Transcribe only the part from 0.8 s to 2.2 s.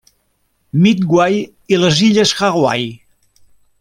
Midway i les